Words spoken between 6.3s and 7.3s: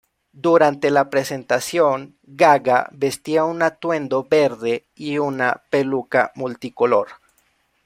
multicolor.